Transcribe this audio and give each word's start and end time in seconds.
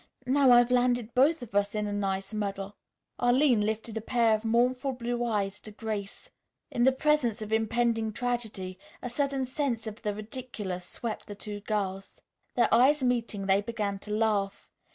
Now 0.25 0.51
I've 0.51 0.71
landed 0.71 1.13
both 1.13 1.43
of 1.43 1.53
us 1.53 1.75
in 1.75 1.85
a 1.85 1.93
nice 1.93 2.33
muddle." 2.33 2.75
Arline 3.19 3.61
lifted 3.61 3.97
a 3.97 4.01
pair 4.01 4.33
of 4.33 4.43
mournful 4.43 4.93
blue 4.93 5.23
eyes 5.23 5.59
to 5.59 5.71
Grace. 5.71 6.31
In 6.71 6.85
the 6.85 6.91
presence 6.91 7.39
of 7.39 7.53
impending 7.53 8.11
tragedy 8.11 8.79
a 9.03 9.09
sudden 9.11 9.45
sense 9.45 9.85
of 9.85 10.01
the 10.01 10.15
ridiculous 10.15 10.85
swept 10.87 11.27
the 11.27 11.35
two 11.35 11.59
girls. 11.59 12.19
Their 12.55 12.73
eyes 12.73 13.03
meeting, 13.03 13.45
they 13.45 13.61
began 13.61 13.99
to 13.99 14.09
laugh. 14.11 14.71